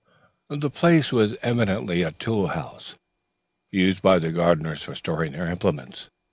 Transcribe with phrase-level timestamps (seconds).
[0.49, 2.95] The place was evidently a tool house,
[3.69, 6.09] used by the gardeners for storing their implements.